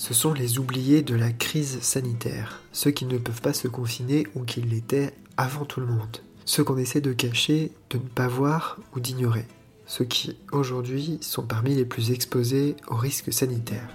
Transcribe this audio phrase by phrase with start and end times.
[0.00, 4.26] Ce sont les oubliés de la crise sanitaire, ceux qui ne peuvent pas se confiner
[4.34, 8.26] ou qui l'étaient avant tout le monde, ceux qu'on essaie de cacher, de ne pas
[8.26, 9.44] voir ou d'ignorer,
[9.84, 13.90] ceux qui aujourd'hui sont parmi les plus exposés aux risques sanitaires.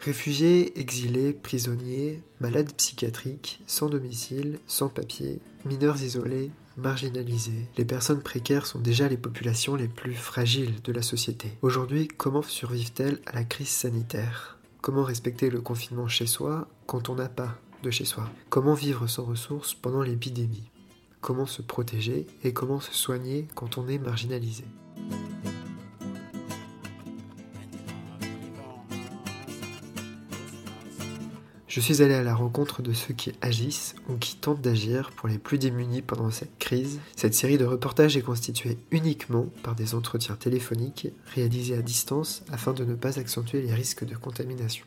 [0.00, 8.66] Réfugiés, exilés, prisonniers, malades psychiatriques, sans domicile, sans papier, mineurs isolés, marginalisés, les personnes précaires
[8.66, 11.52] sont déjà les populations les plus fragiles de la société.
[11.62, 14.58] Aujourd'hui, comment survivent-elles à la crise sanitaire?
[14.80, 18.28] Comment respecter le confinement chez soi quand on n'a pas de chez soi?
[18.50, 20.70] Comment vivre sans ressources pendant l'épidémie?
[21.20, 24.64] Comment se protéger et comment se soigner quand on est marginalisé?
[31.74, 35.28] Je suis allé à la rencontre de ceux qui agissent ou qui tentent d'agir pour
[35.28, 37.00] les plus démunis pendant cette crise.
[37.16, 42.74] Cette série de reportages est constituée uniquement par des entretiens téléphoniques réalisés à distance afin
[42.74, 44.86] de ne pas accentuer les risques de contamination.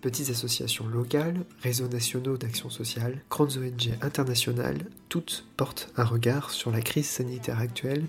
[0.00, 6.72] Petites associations locales, réseaux nationaux d'action sociale, grandes ONG internationales, toutes portent un regard sur
[6.72, 8.04] la crise sanitaire actuelle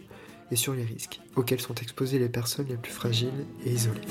[0.50, 4.02] et sur les risques auxquels sont exposées les personnes les plus fragiles et isolées.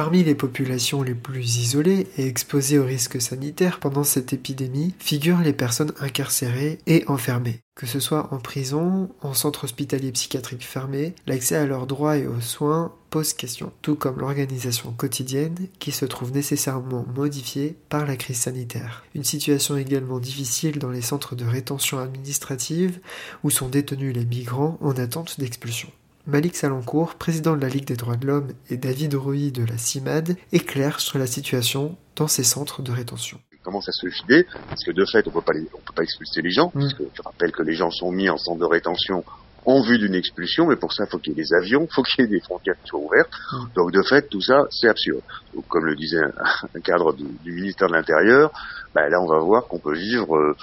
[0.00, 5.42] Parmi les populations les plus isolées et exposées aux risques sanitaires pendant cette épidémie figurent
[5.42, 7.60] les personnes incarcérées et enfermées.
[7.74, 12.26] Que ce soit en prison, en centre hospitalier psychiatrique fermé, l'accès à leurs droits et
[12.26, 18.16] aux soins pose question, tout comme l'organisation quotidienne qui se trouve nécessairement modifiée par la
[18.16, 19.04] crise sanitaire.
[19.14, 23.00] Une situation également difficile dans les centres de rétention administrative
[23.44, 25.90] où sont détenus les migrants en attente d'expulsion.
[26.30, 29.76] Malik Salancourt, président de la Ligue des droits de l'homme, et David Rouy de la
[29.76, 33.40] CIMAD éclairent sur la situation dans ces centres de rétention.
[33.52, 36.52] Il commence à se vider, parce que de fait, on ne peut pas expulser les
[36.52, 39.24] gens, parce que je rappelle que les gens sont mis en centre de rétention
[39.66, 41.94] en vue d'une expulsion, mais pour ça, il faut qu'il y ait des avions, il
[41.94, 43.30] faut qu'il y ait des frontières qui soient ouvertes.
[43.74, 45.22] Donc, de fait, tout ça, c'est absurde.
[45.54, 48.50] Donc, comme le disait un, cadre du, ministère de l'Intérieur,
[48.94, 50.56] bah, là, on va voir qu'on peut vivre euh,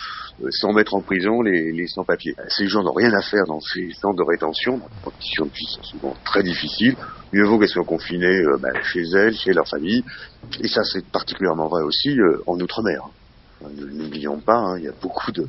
[0.49, 2.35] sans mettre en prison les, les sans-papiers.
[2.49, 5.67] Ces gens n'ont rien à faire dans ces centres de rétention, les conditions de vie
[5.75, 6.95] sont souvent très difficiles.
[7.33, 10.03] Mieux vaut qu'elles soient confinées euh, bah, chez elles, chez leur famille.
[10.61, 13.09] Et ça, c'est particulièrement vrai aussi euh, en Outre-mer.
[13.61, 15.47] N'oublions pas, hein, il y a beaucoup de,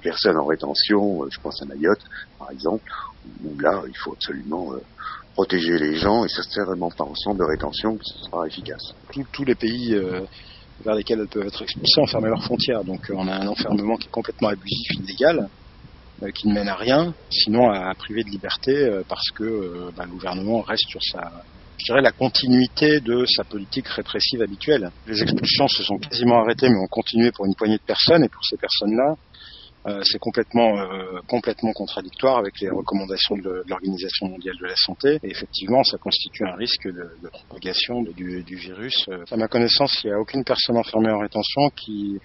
[0.00, 2.02] personnes en rétention, je pense à Mayotte
[2.38, 2.90] par exemple,
[3.44, 4.72] où là il faut absolument
[5.34, 8.46] protéger les gens et ça c'est vraiment pas en centre de rétention que ce sera
[8.46, 8.94] efficace.
[9.32, 9.96] tous les pays
[10.84, 12.84] vers lesquels elles peuvent être expulsées, enfermer leurs frontières.
[12.84, 15.48] Donc euh, on a un enfermement qui est complètement abusif, illégal,
[16.22, 20.04] euh, qui ne mène à rien, sinon à, priver de liberté euh, parce que bah,
[20.04, 21.42] le gouvernement reste sur sa,
[21.78, 24.90] je dirais, la continuité de sa politique répressive habituelle.
[25.06, 28.28] Les expulsions se sont quasiment arrêtées, mais ont continué pour une poignée de personnes, et
[28.28, 29.14] pour ces personnes-là,
[29.86, 35.18] euh, c'est complètement euh, complètement contradictoire avec les recommandations de, l'Organisation mondiale de la santé.
[35.22, 39.08] Et effectivement, ça constitue un risque de, propagation du, virus.
[39.30, 42.18] À ma connaissance, il n'y a aucune personne enfermée en rétention qui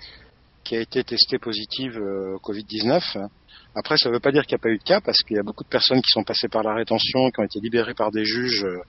[0.64, 3.28] qui a été testée positive au Covid-19.
[3.76, 5.36] Après, ça ne veut pas dire qu'il n'y a pas eu de cas, parce qu'il
[5.36, 7.96] y a beaucoup de personnes qui sont passées par la rétention, qui ont été libérées
[7.96, 8.82] par des juges euh,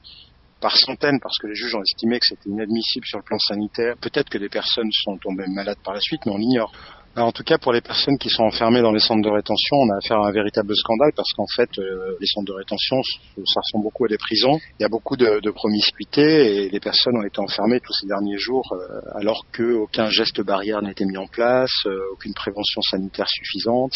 [0.64, 3.97] par centaines, parce que les juges ont estimé que c'était inadmissible sur le plan sanitaire.
[4.00, 6.72] Peut-être que des personnes sont tombées malades par la suite, mais on l'ignore
[7.16, 9.88] en tout cas, pour les personnes qui sont enfermées dans les centres de rétention, on
[9.91, 13.60] a affaire à un véritable scandale parce qu'en fait, euh, les centres de rétention, ça
[13.60, 14.58] ressemble beaucoup à des prisons.
[14.80, 18.08] Il y a beaucoup de, de promiscuité et les personnes ont été enfermées tous ces
[18.08, 23.28] derniers jours euh, alors qu'aucun geste barrière n'était mis en place, euh, aucune prévention sanitaire
[23.28, 23.92] suffisante.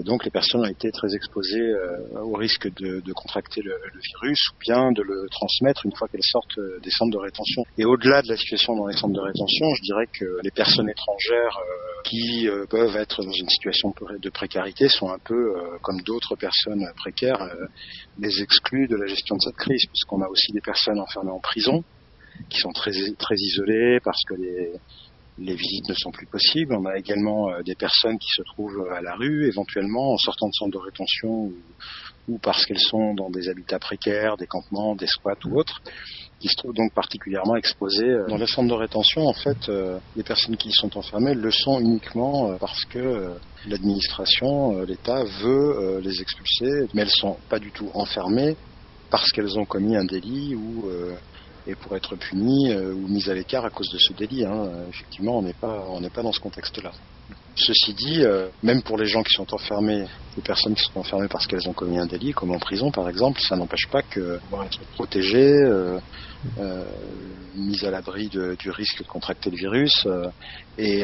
[0.00, 4.00] Et donc les personnes ont été très exposées euh, au risque de, contracter le, le,
[4.00, 7.64] virus ou bien de le transmettre une fois qu'elles sortent euh, des centres de rétention.
[7.76, 10.88] Et au-delà de la situation dans les centres de rétention, je dirais que les personnes
[10.88, 15.52] étrangères euh, qui peuvent être dans une situation de précarité sont un peu,
[15.82, 17.46] comme d'autres personnes précaires,
[18.18, 21.40] les exclus de la gestion de cette crise, puisqu'on a aussi des personnes enfermées en
[21.40, 21.84] prison
[22.48, 24.72] qui sont très très isolées parce que les
[25.40, 26.74] les visites ne sont plus possibles.
[26.74, 30.48] On a également euh, des personnes qui se trouvent à la rue, éventuellement en sortant
[30.48, 31.50] de centres de rétention
[32.28, 35.80] ou, parce qu'elles sont dans des habitats précaires, des campements, des squats ou autres,
[36.38, 38.04] qui se trouvent donc particulièrement exposées.
[38.04, 41.34] Euh, dans les centres de rétention, en fait, euh, les personnes qui y sont enfermées
[41.34, 43.34] le sont uniquement parce que
[43.66, 48.56] l'administration, l'État veut les expulser, mais elles sont pas du tout enfermées
[49.10, 50.88] parce qu'elles ont commis un délit ou
[51.66, 54.44] et pour être puni euh, ou mis à l'écart à cause de ce délit.
[54.44, 54.70] Hein.
[54.88, 56.92] Effectivement, on n'est pas on n'est pas dans ce contexte-là.
[57.56, 61.28] Ceci dit, euh, même pour les gens qui sont enfermés, les personnes qui sont enfermées
[61.28, 64.38] parce qu'elles ont commis un délit, comme en prison par exemple, ça n'empêche pas que
[64.50, 65.98] vont être protégées, euh,
[66.58, 66.84] euh,
[67.56, 70.06] mises à l'abri du risque de contracter le virus,
[70.78, 71.00] et,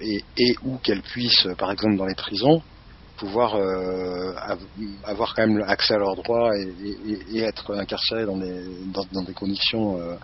[0.00, 2.62] et, et, ou qu'elles puissent, par exemple dans les prisons,
[3.16, 4.32] pouvoir euh,
[5.04, 8.62] avoir quand même accès à leurs droits et, être incarcérés dans des,
[9.12, 10.14] dans, des conditions euh,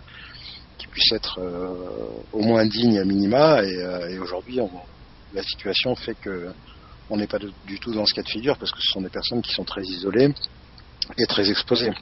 [0.77, 3.63] qui puissent être euh, au moins dignes à minima.
[3.63, 4.59] Et, et aujourd'hui,
[5.33, 6.51] la situation fait que
[7.09, 9.09] on n'est pas du tout dans ce cas de figure parce que ce sont des
[9.09, 10.33] personnes qui sont très isolées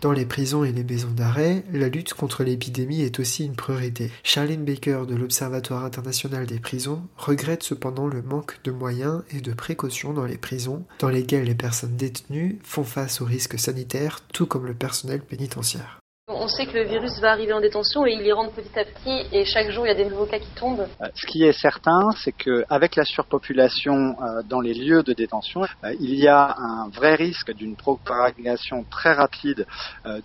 [0.01, 4.11] Dans les prisons et les maisons d'arrêt, la lutte contre l'épidémie est aussi une priorité.
[4.23, 9.53] Charlene Baker de l'Observatoire international des prisons regrette cependant le manque de moyens et de
[9.53, 14.45] précautions dans les prisons dans lesquelles les personnes détenues font face aux risques sanitaires tout
[14.45, 16.00] comme le personnel pénitentiaire.
[16.33, 18.85] On sait que le virus va arriver en détention et il y rentre petit à
[18.85, 20.87] petit et chaque jour il y a des nouveaux cas qui tombent.
[21.01, 25.61] Euh, ce qui est certain, c'est qu'avec la surpopulation euh, dans les lieux de détention,
[25.61, 29.65] euh, il y a un vrai risque d'une propagation très rapide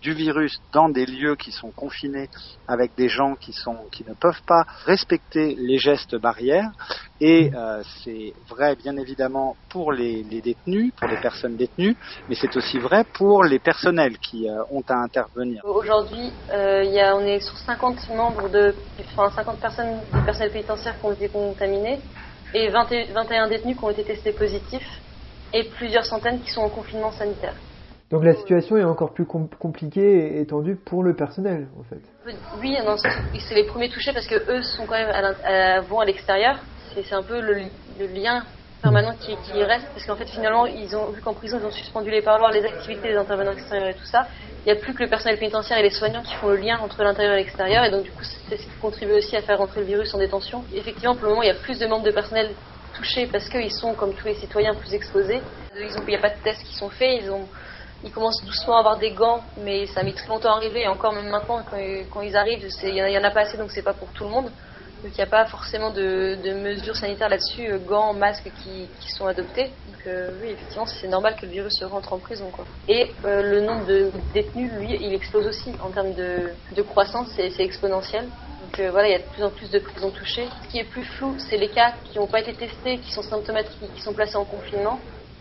[0.00, 2.28] du virus dans des lieux qui sont confinés
[2.68, 3.52] avec des gens qui,
[3.92, 6.70] qui ne peuvent pas respecter les gestes barrières.
[7.20, 7.50] Et
[8.04, 11.96] c'est vrai bien évidemment pour les, les, détenus, pour les personnes détenues,
[12.28, 15.62] mais c'est aussi vrai pour les personnels qui ont à intervenir.
[15.64, 16.84] Aujourd'hui, euh,
[17.14, 18.74] on est sur 50 membres de,
[19.16, 22.00] enfin 50 personnes du personnel pénitentiaire qui ont été contaminées
[22.54, 25.00] et 21 détenus qui ont été testés positifs
[25.52, 27.54] et plusieurs centaines qui sont en confinement sanitaire.
[28.10, 32.00] Donc la situation est encore plus compliquée et tendue pour le personnel, en fait.
[32.60, 32.76] Oui,
[33.40, 35.10] c'est les premiers touchés parce que eux sont quand même
[35.44, 36.60] à, vont à l'extérieur.
[37.02, 37.68] C'est un peu le,
[38.06, 38.44] lien
[38.82, 42.10] permanent qui, reste parce qu'en fait finalement ils ont vu qu'en prison ils ont suspendu
[42.10, 44.26] les parloirs, les activités des intervenants extérieurs et tout ça
[44.66, 46.76] il n'y a plus que le personnel pénitentiaire et les soignants qui font le lien
[46.80, 49.58] entre l'intérieur et l'extérieur, et donc du coup c'est ce qui contribue aussi à faire
[49.58, 50.64] rentrer le virus en détention.
[50.74, 52.50] effectivement, pour le moment, il y a plus de membres de personnel
[52.92, 55.40] touchés parce qu'ils sont, comme tous les citoyens, plus exposés.
[55.78, 57.46] il n'y a pas de tests qui sont faits, ils, ont,
[58.02, 60.88] ils commencent doucement à avoir des gants, mais ça mis très longtemps à arriver, et
[60.88, 61.62] encore même maintenant,
[62.10, 64.30] quand, ils arrivent, il n'y en, a pas assez, donc c'est pas pour tout le
[64.30, 64.50] monde.
[65.02, 69.26] Donc il n'y a pas forcément de, mesures sanitaires là-dessus, euh, gants, masques qui, sont
[69.26, 69.64] adoptés.
[69.64, 72.50] Donc euh, oui, effectivement, c'est normal que le virus rentre en prison.
[72.50, 72.64] Quoi.
[72.88, 77.60] Et euh, le nombre de détenus, lui, il explose aussi en termes de, croissance, c'est
[77.60, 78.24] exponentiel.
[78.24, 80.48] Donc voilà, il y a de plus en plus de prisons touchées.
[80.64, 83.22] Ce qui est plus flou, c'est les cas qui n'ont pas été testés, qui sont
[83.22, 84.98] symptomatiques, qui sont placés en confinement.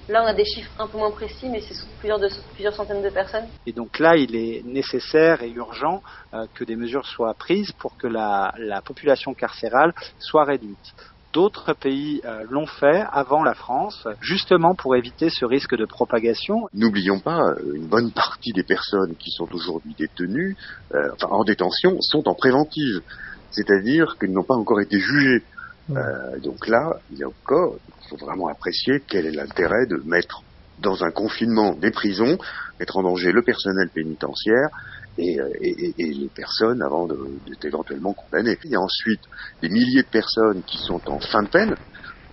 [0.08, 2.20] Là, on a des chiffres un peu moins précis, mais c'est plusieurs,
[2.54, 3.48] plusieurs centaines de personnes.
[3.66, 6.04] Et donc là, il est nécessaire et urgent
[6.34, 8.54] euh, que des mesures soient prises pour que la,
[8.86, 10.94] population carcérale soit réduite.
[11.34, 16.68] D'autres pays euh, l'ont fait avant la France, justement pour éviter ce risque de propagation.
[16.74, 20.56] N'oublions pas, euh, une bonne partie des personnes qui sont aujourd'hui détenues,
[20.94, 23.02] enfin en détention, sont en préventive,
[23.50, 25.44] c'est-à-dire qu'elles n'ont pas encore été jugées.
[25.88, 30.44] Donc là, il y a encore il faut vraiment apprécier quel est l'intérêt de mettre
[30.80, 32.38] dans un confinement des prisons,
[32.80, 34.70] mettre en danger le personnel pénitentiaire
[35.18, 35.50] et, euh,
[35.98, 38.58] les personnes avant d'être éventuellement condamnées.
[38.66, 39.22] Il y a ensuite
[39.62, 41.76] des milliers de personnes qui sont en fin de peine.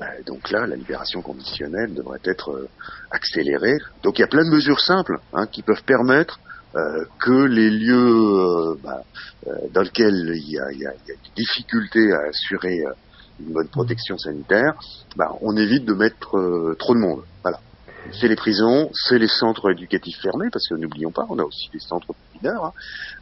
[0.01, 2.69] Bah, donc là, la libération conditionnelle devrait être euh,
[3.11, 3.77] accélérée.
[4.03, 6.41] Donc il y a plein de mesures simples hein, qui peuvent permettre
[6.75, 9.03] euh, que les lieux bah,
[9.73, 12.83] dans lesquels il y, a, il y, a, des difficultés à assurer
[13.47, 14.75] une bonne protection sanitaire,
[15.17, 17.23] bah, on évite de mettre euh, trop de monde.
[17.43, 17.59] Voilà.
[18.11, 21.69] C'est les prisons, c'est les centres éducatifs fermés, parce que n'oublions pas, on a aussi
[21.73, 22.73] des centres mineurs, hein,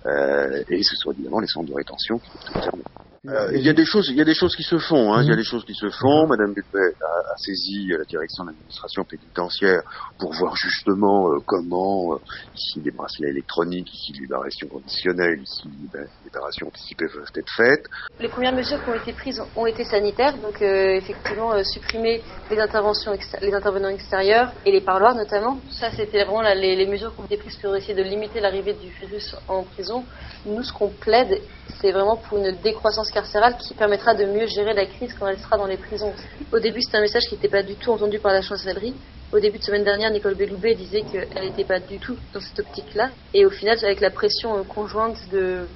[0.07, 2.85] euh, et ce sont évidemment les centres de rétention qui sont fermés.
[3.29, 5.13] Euh, il y a des choses, il y a des choses qui se font.
[5.13, 6.27] Hein, Il y a des choses qui se font.
[6.27, 9.83] Madame Buffet a, a, saisi la direction de l'administration pénitentiaire
[10.19, 12.19] pour voir justement euh, comment, euh,
[12.55, 17.85] ici des bracelets électroniques, ici libération conditionnelle, ici ben, libération anticipée peuvent être faites.
[18.21, 23.13] Les premières mesures qui ont été prises ont été sanitaires, donc effectivement supprimer les interventions,
[23.43, 25.59] les intervenants extérieurs et les parloirs notamment.
[25.71, 28.89] Ça, c'était vraiment les, mesures qui ont été prises pour essayer de limiter l'arrivée du
[28.89, 30.05] virus en prison.
[30.47, 31.41] Nous, ce qu'on plaide,
[31.81, 35.39] c'est vraiment pour une décroissance carcérale qui permettra de mieux gérer la crise quand elle
[35.39, 36.13] sera dans les prisons.
[36.53, 38.95] Au début, c'était un message qui n'était pas du tout entendu par la chancellerie.
[39.33, 42.59] Au début de semaine dernière, Nicole Belloubet disait qu'elle n'était pas du tout dans cette
[42.59, 43.11] optique-là.
[43.33, 45.67] Et au final, avec la pression euh, conjointe de,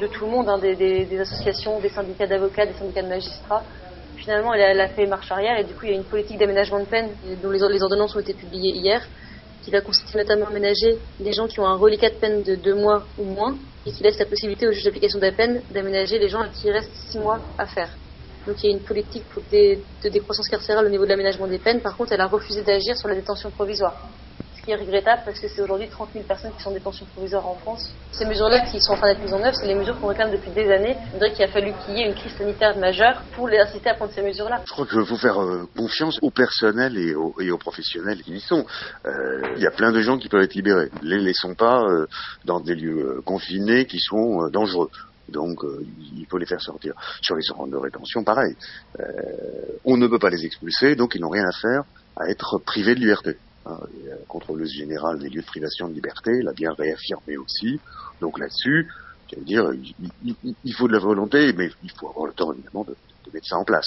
[0.00, 3.62] de tout le monde, hein, des, associations, des syndicats d'avocats, des syndicats de magistrats,
[4.28, 5.58] finalement, elle a, fait marche arrière.
[5.58, 7.08] Et du coup, il y a une politique d'aménagement de peine
[7.42, 9.00] dont les, les ordonnances ont été publiées hier
[9.62, 12.54] qui va consister notamment à ménager des gens qui ont un reliquat de peine de
[12.54, 13.56] deux mois ou moins
[13.86, 16.48] et qui laisse la possibilité au juge d'application de la peine d'aménager les gens à
[16.48, 17.90] qui il reste six mois à faire.
[18.46, 21.80] Donc il y a une politique de décroissance carcérale au niveau de l'aménagement des peines.
[21.80, 23.96] Par contre, elle a refusé d'agir sur la détention provisoire
[24.68, 27.46] qui est regrettable parce que c'est aujourd'hui 30 000 personnes qui sont en détention provisoire
[27.46, 27.90] en France.
[28.12, 30.30] Ces mesures-là qui sont en train d'être mises en œuvre, c'est les mesures qu'on réclame
[30.30, 30.94] depuis des années.
[31.14, 33.88] On dirait qu'il a fallu qu'il y ait une crise sanitaire majeure pour les inciter
[33.88, 34.60] à prendre ces mesures-là.
[34.66, 38.66] Je crois qu'il faut faire euh, confiance au personnel et aux, professionnels qui y sont.
[39.06, 40.90] Euh, il y a plein de gens qui peuvent être libérés.
[41.02, 42.06] Ne les laissons pas euh,
[42.44, 44.90] dans des lieux confinés qui sont dangereux.
[45.30, 45.60] Donc
[46.14, 46.92] il faut les faire sortir.
[47.22, 48.54] Sur les centres de rétention, pareil.
[49.84, 51.84] on ne peut pas les expulser, donc ils n'ont rien à faire
[52.16, 53.36] à être privés de liberté.
[53.66, 57.80] Hein, la contrôleuse générale des lieux de privation de liberté l'a bien réaffirmé aussi.
[58.20, 58.88] Donc là-dessus,
[59.30, 59.70] je veux dire,
[60.64, 62.96] il, faut de la volonté, mais il faut avoir le temps évidemment de,
[63.32, 63.86] mettre ça en place.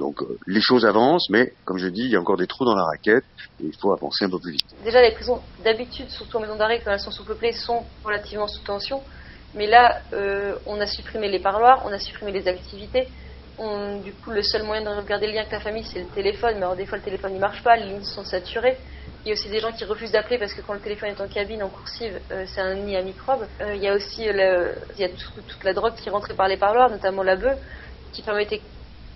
[0.00, 2.64] Donc euh, les choses avancent, mais comme je dis, il y a encore des trous
[2.64, 3.22] dans la raquette
[3.60, 4.66] et il faut avancer un peu plus vite.
[4.82, 8.62] Déjà, les prisons, d'habitude, surtout en maison d'arrêt, quand elles sont sous-peuplées, sont relativement sous
[8.64, 9.00] tension.
[9.54, 13.06] Mais là, euh, on a supprimé les parloirs, on a supprimé les activités.
[14.02, 16.54] Du coup, le seul moyen de regarder le lien avec la famille, c'est le téléphone.
[16.54, 18.76] Mais alors, des fois, le téléphone ne marche pas, les lignes sont saturées.
[19.24, 21.20] Il y a aussi des gens qui refusent d'appeler parce que quand le téléphone est
[21.20, 23.46] en cabine, en coursive, euh, c'est un nid à microbes.
[23.60, 26.48] Euh, il y a aussi le, il y a toute la drogue qui rentrait par
[26.48, 27.58] les parloirs, notamment la bœuf,
[28.12, 28.62] qui permettait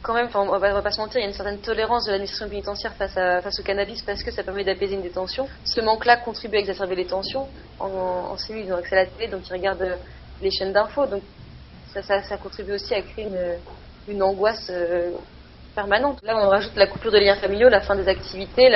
[0.02, 2.10] quand même, enfin, on va, pas se mentir, il y a une certaine tolérance de
[2.10, 5.48] l'administration pénitentiaire face, au cannabis parce que ça permet d'apaiser une détention.
[5.64, 7.48] Ce manque-là contribue à exacerber les tensions.
[7.80, 9.96] En, en cellule, ils ont accès à la télé, donc ils regardent euh,
[10.42, 11.06] les chaînes d'infos.
[11.06, 11.22] Donc
[12.02, 13.56] ça, contribue aussi à créer une,
[14.08, 14.70] une angoisse
[15.74, 16.20] permanente.
[16.22, 18.68] Là, on rajoute la coupure de liens familiaux, la fin des activités,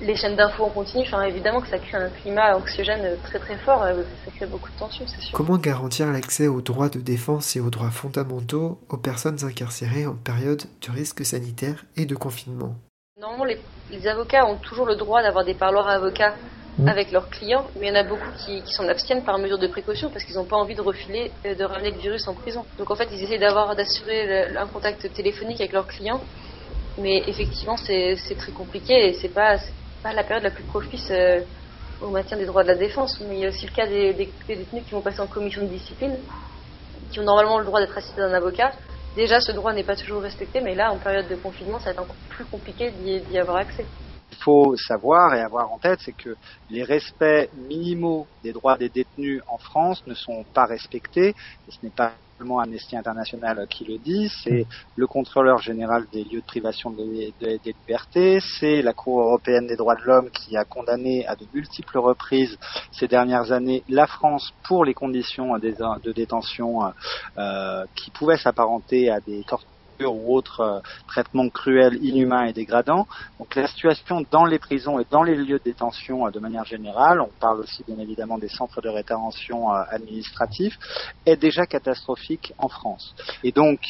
[0.00, 1.04] les chaînes d'infos en continu.
[1.06, 3.82] Enfin, évidemment que ça crée un climat anxiogène très très fort.
[3.82, 5.36] Euh, ça crée beaucoup de tensions, c'est sûr.
[5.36, 10.14] Comment garantir l'accès aux droits de défense et aux droits fondamentaux aux personnes incarcérées en
[10.14, 12.74] période de risque sanitaire et de confinement?
[13.20, 16.34] Normalement, les, les avocats ont toujours le droit d'avoir des parloirs avocats
[16.80, 16.88] Mm.
[16.88, 19.66] avec leurs clients, mais il y en a beaucoup qui, s'en abstiennent par mesure de
[19.66, 22.64] précaution parce qu'ils n'ont pas envie de refiler, de ramener le virus en prison.
[22.78, 26.22] Donc en fait, ils essaient d'avoir, d'assurer un contact téléphonique avec leurs clients,
[26.96, 29.58] mais effectivement, c'est très compliqué et c'est pas,
[30.02, 31.40] pas la période la plus propice euh,
[32.00, 33.20] au maintien des droits de la défense.
[33.28, 35.62] Mais il y a aussi le cas des, des, détenus qui vont passer en commission
[35.62, 36.16] de discipline,
[37.10, 38.72] qui ont normalement le droit d'être assistés d'un avocat.
[39.16, 41.90] Déjà, ce droit n'est pas toujours respecté, mais là, en période de confinement, ça va
[41.90, 43.84] être encore plus compliqué d'y avoir accès
[44.34, 46.36] faut savoir et avoir en tête, c'est que
[46.70, 51.34] les respects minimaux des droits des détenus en France ne sont pas respectés.
[51.68, 56.40] Ce n'est pas seulement Amnesty International qui le dit, c'est le contrôleur général des lieux
[56.40, 57.34] de privation des
[57.64, 61.98] libertés, c'est la Cour européenne des droits de l'homme qui a condamné à de multiples
[61.98, 62.56] reprises
[62.92, 66.78] ces dernières années la France pour les conditions de détention
[67.36, 69.68] euh, qui pouvaient s'apparenter à des tortures
[70.06, 73.06] ou autres euh, traitements cruels, inhumains et dégradants.
[73.38, 76.64] Donc la situation dans les prisons et dans les lieux de détention euh, de manière
[76.64, 80.78] générale, on parle aussi bien évidemment des centres de rétention euh, administratifs,
[81.26, 83.14] est déjà catastrophique en France.
[83.44, 83.80] Et donc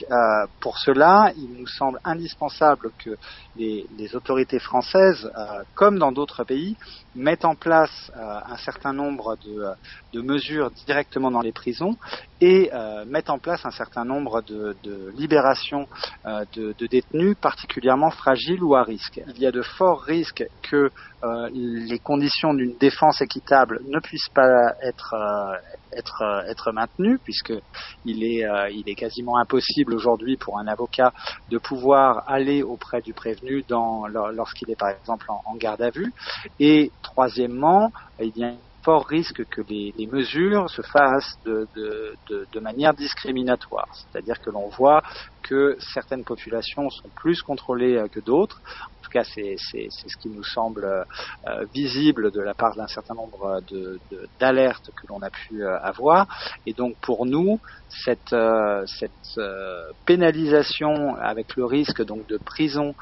[0.61, 3.17] pour cela, il nous semble indispensable que
[3.57, 5.30] les, les autorités françaises,
[5.75, 6.76] comme dans d'autres pays,
[7.14, 9.66] mettent en place un certain nombre de,
[10.12, 11.97] de, mesures directement dans les prisons
[12.40, 12.71] et
[13.07, 15.88] mettent en place un certain nombre de, de libérations
[16.26, 19.21] euh, de, détenus particulièrement fragiles ou à risque.
[19.28, 20.90] Il y a de forts risques que
[21.23, 25.57] euh, les conditions d'une défense équitable ne puissent pas être euh,
[25.93, 31.13] être être maintenues puisque est il est quasiment impossible aujourd'hui pour un avocat
[31.49, 33.65] de pouvoir aller auprès du prévenu
[34.33, 36.13] lorsqu'il est par exemple en, garde à vue
[36.59, 43.89] et troisièmement il y a fort risque que les, mesures se fassent de manière discriminatoire.
[43.95, 45.03] C'est-à-dire que l'on voit
[45.50, 48.61] que certaines populations sont plus contrôlées euh, que d'autres.
[48.87, 53.14] En tout cas, c'est ce qui nous semble euh, visible de la part d'un certain
[53.14, 53.61] nombre
[54.38, 56.26] d'alertes que l'on a pu euh, avoir.
[56.66, 58.37] Et donc, pour nous, cette,
[58.87, 59.45] cette
[60.07, 62.95] pénalisation avec le risque donc de prison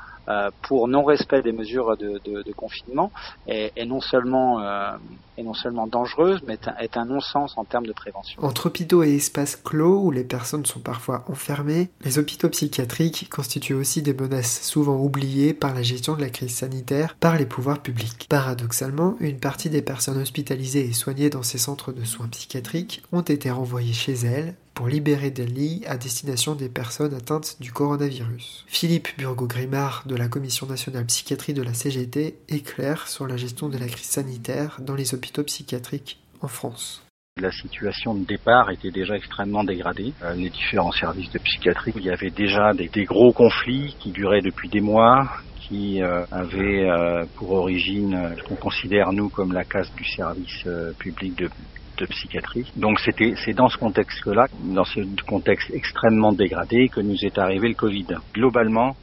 [0.63, 3.11] pour non-respect des mesures de, confinement
[3.47, 4.97] est, non seulement, euh,
[5.37, 8.43] est non seulement dangereuse, mais est un, est un non-sens en termes de prévention.
[8.45, 13.75] Entre hôpitaux et espaces clos où les personnes sont parfois enfermées, les hôpitaux psychiatriques constituent
[13.75, 17.81] aussi des menaces souvent oubliées par la gestion de la crise sanitaire par les pouvoirs
[17.81, 18.27] publics.
[18.29, 23.23] Paradoxalement, une partie des personnes hospitalisées et soignées dans ces centres de soins psychiatriques ont
[23.23, 28.65] été renvoyées chez elles pour libérer des lits à destination des personnes atteintes du coronavirus.
[28.69, 33.77] Philippe Burgo-Grimard de la Commission nationale psychiatrie de la CGT éclaire sur la gestion de
[33.77, 37.03] la crise sanitaire dans les hôpitaux psychiatriques en France.
[37.43, 40.13] La situation de départ était déjà extrêmement dégradée.
[40.23, 44.43] Euh, les différents services de psychiatrie, il y avait déjà des, gros conflits qui duraient
[44.43, 49.65] depuis des mois, qui euh, avaient euh, pour origine ce qu'on considère nous comme la
[49.65, 50.69] casse du service
[51.01, 51.51] public de,
[51.99, 52.71] de psychiatrie.
[52.77, 57.69] Donc c'était c'est dans ce contexte-là, dans ce contexte extrêmement dégradé, que nous est arrivé
[57.69, 58.07] le Covid.
[58.35, 58.97] Globalement,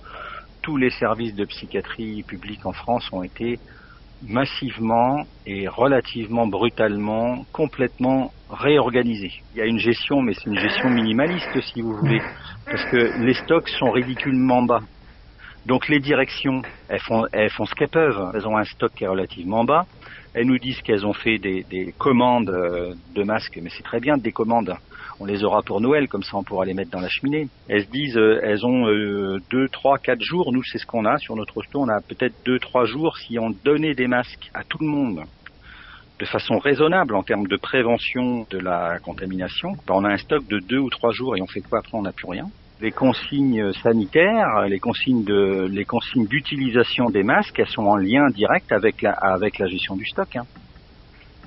[0.61, 3.59] tous les services de psychiatrie publique en France ont été
[4.27, 9.33] massivement et relativement brutalement complètement réorganisés.
[9.53, 12.21] Il y a une gestion, mais c'est une gestion minimaliste si vous voulez,
[12.65, 14.81] parce que les stocks sont ridiculement bas.
[15.65, 18.31] Donc les directions, elles font, elles font ce qu'elles peuvent.
[18.33, 19.85] Elles ont un stock qui est relativement bas.
[20.35, 23.99] Elles nous disent qu'elles ont fait des, des commandes euh, de masques, mais c'est très
[23.99, 24.73] bien des commandes.
[25.19, 27.47] on les aura pour Noël, comme ça on pourra les mettre dans la cheminée.
[27.69, 30.51] Elles se disent, euh, elles ont euh, deux, trois, quatre jours.
[30.51, 31.79] Nous, c'est ce qu'on a sur notre hosto.
[31.79, 35.23] On a peut-être deux, trois jours si on donnait des masques à tout le monde
[36.19, 39.71] de façon raisonnable en termes de prévention de la contamination.
[39.87, 41.97] Ben, on a un stock de deux ou trois jours et on fait quoi après?
[41.97, 42.45] On n'a plus rien.
[42.81, 48.27] Les consignes sanitaires, les consignes de, les consignes d'utilisation des masques, elles sont en lien
[48.27, 50.35] direct avec la, avec la gestion du stock.
[50.35, 50.45] Hein.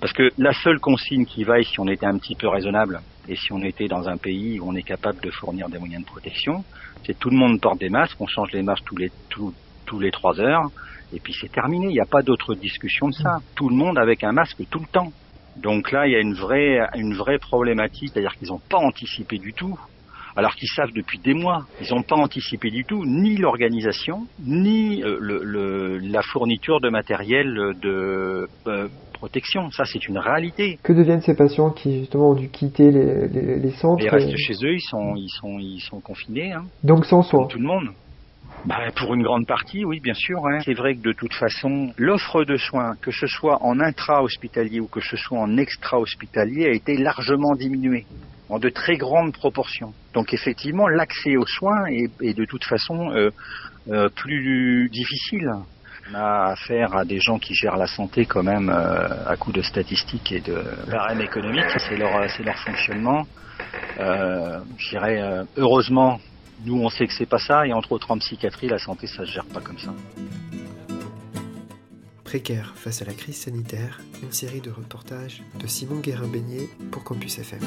[0.00, 3.36] Parce que la seule consigne qui vaille si on était un petit peu raisonnable et
[3.36, 6.08] si on était dans un pays où on est capable de fournir des moyens de
[6.08, 6.64] protection,
[7.04, 9.52] c'est tout le monde porte des masques, on change les masques tous les tous,
[9.84, 10.70] tous les trois heures
[11.12, 11.88] et puis c'est terminé.
[11.88, 13.38] Il n'y a pas d'autre discussion de ça.
[13.54, 15.12] Tout le monde avec un masque tout le temps.
[15.56, 19.38] Donc là, il y a une vraie une vraie problématique, c'est-à-dire qu'ils n'ont pas anticipé
[19.38, 19.78] du tout
[20.36, 21.66] alors qu'ils savent depuis des mois.
[21.80, 27.54] Ils n'ont pas anticipé du tout ni l'organisation, ni euh, le, la fourniture de matériel
[27.80, 29.70] de euh, protection.
[29.70, 30.78] Ça, c'est une réalité.
[30.82, 34.54] Que deviennent ces patients qui justement ont dû quitter les, les, centres Ils restent chez
[34.64, 36.52] eux, ils sont, ils sont, ils sont confinés.
[36.52, 36.64] Hein.
[36.84, 37.46] Donc sans soins.
[37.46, 37.88] Tout le monde.
[38.64, 40.44] Bah, pour une grande partie, oui, bien sûr.
[40.46, 40.58] Hein.
[40.64, 44.88] C'est vrai que de toute façon, l'offre de soins, que ce soit en intra-hospitalier ou
[44.88, 48.04] que ce soit en extra-hospitalier, a été largement diminuée
[48.48, 49.92] en de très grandes proportions.
[50.14, 53.30] Donc effectivement, l'accès aux soins est, de toute façon euh,
[53.90, 55.50] euh, plus difficile.
[56.10, 59.52] On a affaire à des gens qui gèrent la santé quand même euh, à coup
[59.52, 63.26] de statistiques et de barème économique, c'est leur, fonctionnement.
[63.98, 66.18] Je dirais, heureusement,
[66.64, 69.26] nous on sait que c'est pas ça, et entre autres en psychiatrie, la santé ça
[69.26, 69.92] se gère pas comme ça.
[72.24, 77.38] Précaire face à la crise sanitaire, une série de reportages de Simon Guérin-Beignet pour Campus
[77.38, 77.60] FM.